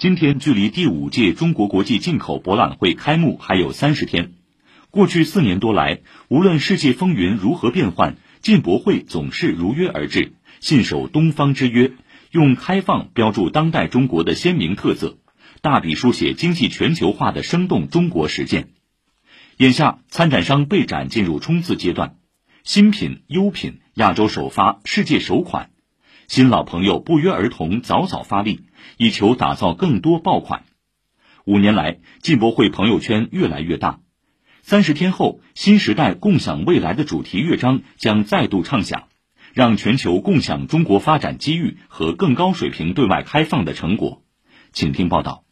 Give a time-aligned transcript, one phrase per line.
[0.00, 4.32] 今天距离第五届中国国际进口博览会开幕还有三十天。
[4.88, 11.92] 过去四年多来，无论世界风云如何变幻，进博会总是如约而至，信守东方之约，
[12.30, 15.18] 用开放标注当代中国的鲜明特色，
[15.60, 18.68] 大笔书写经济全球化的生动中国实践。
[19.58, 22.16] 眼下，参展商备展进入冲刺阶段，
[22.64, 25.68] 新品、优品、亚洲首发、世界首款。
[26.30, 28.60] 新老朋友不约而同，早早发力，
[28.98, 30.62] 以求打造更多爆款。
[31.44, 33.98] 五年来，进博会朋友圈越来越大。
[34.62, 39.08] 三十天后，新时代共享未来的主题乐章将再度唱响，
[39.54, 44.22] 让全球共享中国发展机遇和更高水平对外开放的成果。
[44.72, 45.42] 请听报道。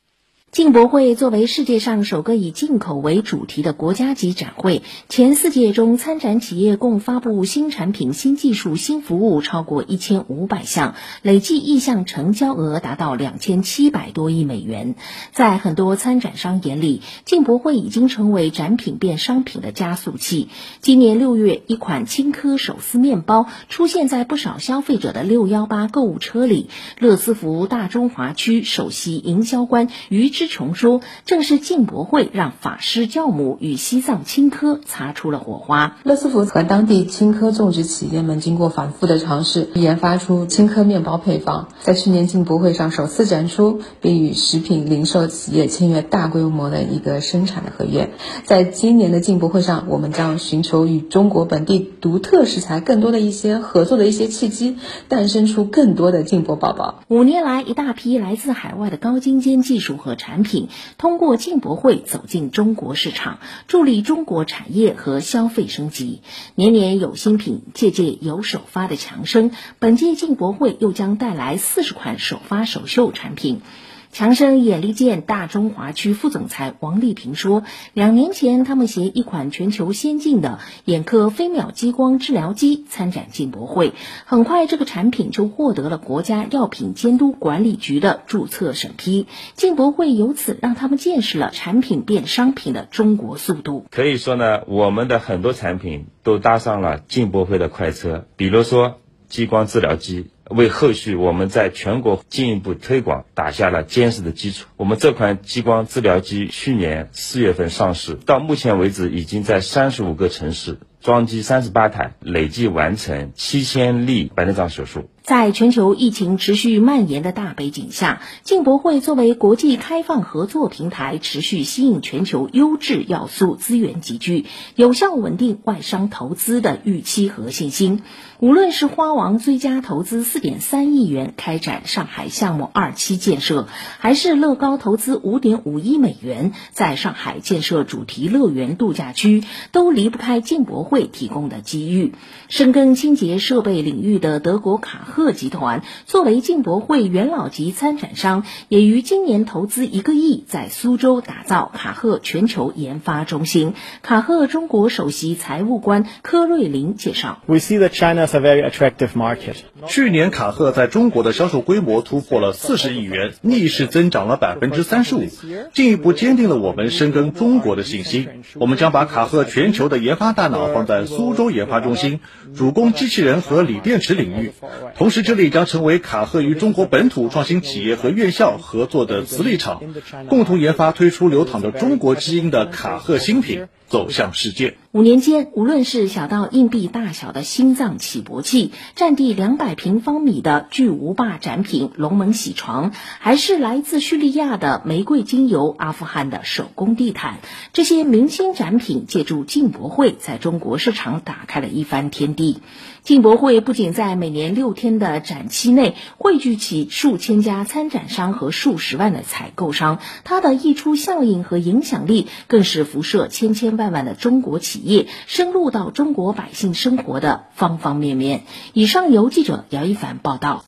[0.50, 14.94] 进博会作为世界上首个以进口为主题的国家级展会，前四届中参展企业共发布新产品、新技术、新服务超过一千五百项，累计意向成交额达到两千七百多亿美元。
[15.32, 20.48] 在很多参展商眼里，进博会已经成为展品变商品的加速器。
[20.80, 26.70] 今年六月，一款青稞手撕面包出现在不少消费者的六幺八购物车里。
[26.98, 30.32] 乐思福大中华区首席营销官于。
[30.38, 35.96] 之琼说：“正是进博会让法师教母与西藏青稞擦出了火花。
[36.04, 48.10] 乐斯福和当地青稞种植企业们经过反复的尝试，研发出青稞面包配方，在去年进博会上首次展出，并与食品零售企业签约大规模的一个生产的合约。
[48.44, 54.76] 在今年的进博会上，我们将寻求与中国本地独特食材更多的一些合作的一些契机，
[55.08, 57.02] 诞生出更多的进博宝宝。
[57.08, 66.20] 五年来，一大批来自海外的高精尖技术和产。”产品通过进博会走进中国市场，助力中国产业和消费升级。
[66.54, 73.62] 年年有新品，届届有首发的强生，本届进博会又将带来四十款首发首秀产品。
[74.10, 77.62] 强生眼力健大中华区副总裁王丽萍说
[77.92, 83.92] ：“两年前，他们携一款全球先进的眼科飞秒激光治疗机参展进博会，
[84.24, 89.26] 很快这个产品就获得了国家药品监督管理局的注册审批。
[89.54, 93.86] 进博会由此让他们见识了产品变商品的中国速度。
[93.90, 104.66] 可以说呢，我们的很多产品都搭上了进博会的快车，比如说激光治疗机。”为后续我们在全国进一步推广打下了坚实的基础。
[104.76, 115.08] 我们这款激光治疗机去年四月份上市，到目前为止已经在三十五个城市装机三十八台，累计完成七千例白内障手术。
[115.28, 128.04] 在全球疫情持续蔓延的大背景下，进博会作为国际开放合作平台，持续吸引全球优质要素资源集聚，有效稳定外商投资的预期和信心。
[128.40, 133.68] 无论是花王追加投资四点三亿元开展上海项目二期建设，
[133.98, 142.14] 还是乐高投资五点五亿美元在上海建设主题乐园度假区，都离不开进博会提供的机遇。
[142.48, 145.28] 深耕清洁设备领域的德国卡赫。
[145.28, 153.74] 贺集团作为进博会元老级参展商，也于今年投资一个亿，在苏州打造卡赫全球研发中心。
[154.00, 159.56] 卡赫中国首席财务官柯瑞林介绍：“We see that China is a very attractive market。
[159.86, 165.26] 去年卡赫在中国的销售规模突破了四十亿元，逆势增长了百分之三十五，
[165.74, 168.28] 进一步坚定了我们深耕中国的信心。
[168.54, 172.20] 我们将把卡赫全球的研发大脑放在苏州研发中心，
[172.56, 174.52] 主攻机器人和锂电池领域。
[174.96, 179.80] 同。”同时，这里将成为卡赫与中国本土创新企业和院校合作的磁力场，
[180.28, 183.68] 共同研发推出流淌着中国基因的卡赫新品。
[183.88, 184.76] 走向世界。
[184.98, 197.38] 五年间，无论是小到硬币大小的心脏起搏器，占地两百平方米的巨无霸展品龙门洗床，还是来自叙利亚的玫瑰精油、阿富汗的手工地毯，
[197.72, 202.60] 这些明星展品借助进博会在中国市场打开了一番天地。
[203.04, 213.68] 进博会不仅在每年六天的展期内汇聚起数千家参展商和数十万的采购商，它的溢出效应和影响力更是辐射千千。
[213.78, 218.44] 万万的中国企业业深入到中国百姓生活的方方面面。
[218.72, 220.64] 以上由记者姚一凡报道。